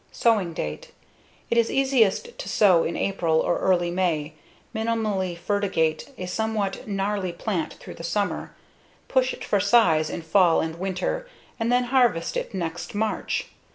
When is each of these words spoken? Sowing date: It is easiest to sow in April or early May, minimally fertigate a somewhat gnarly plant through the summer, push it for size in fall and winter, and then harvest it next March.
Sowing 0.11 0.53
date: 0.53 0.93
It 1.51 1.59
is 1.59 1.69
easiest 1.69 2.35
to 2.39 2.49
sow 2.49 2.83
in 2.83 2.97
April 2.97 3.39
or 3.39 3.59
early 3.59 3.91
May, 3.91 4.33
minimally 4.73 5.37
fertigate 5.37 6.09
a 6.17 6.25
somewhat 6.25 6.87
gnarly 6.87 7.31
plant 7.31 7.75
through 7.75 7.93
the 7.93 8.03
summer, 8.03 8.55
push 9.07 9.31
it 9.31 9.43
for 9.43 9.59
size 9.59 10.09
in 10.09 10.23
fall 10.23 10.59
and 10.59 10.79
winter, 10.79 11.27
and 11.59 11.71
then 11.71 11.83
harvest 11.83 12.35
it 12.35 12.51
next 12.55 12.95
March. 12.95 13.49